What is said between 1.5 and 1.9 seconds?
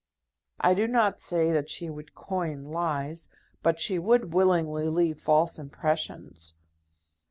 that she